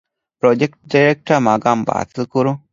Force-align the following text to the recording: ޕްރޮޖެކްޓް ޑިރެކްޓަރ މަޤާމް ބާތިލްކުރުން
ޕްރޮޖެކްޓް 0.39 0.81
ޑިރެކްޓަރ 0.91 1.39
މަޤާމް 1.47 1.83
ބާތިލްކުރުން 1.87 2.59